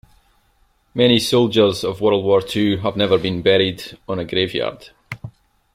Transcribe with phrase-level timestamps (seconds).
[0.95, 4.89] Many soldiers of world war two have never been buried on a grave yard.